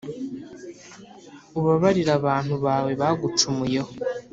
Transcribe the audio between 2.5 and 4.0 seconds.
bawe bagucumuyeho,